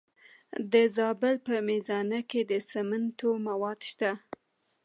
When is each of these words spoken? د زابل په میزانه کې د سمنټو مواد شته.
د 0.71 0.73
زابل 0.95 1.35
په 1.47 1.55
میزانه 1.67 2.19
کې 2.29 2.41
د 2.51 2.53
سمنټو 2.69 3.29
مواد 3.47 3.79
شته. 3.89 4.11